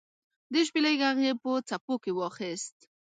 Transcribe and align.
د 0.51 0.53
شپیلۍ 0.67 0.95
ږغ 1.01 1.17
یې 1.27 1.31
په 1.41 1.49
څپو 1.67 1.93
کې 2.03 2.11
واخیست 2.13 2.77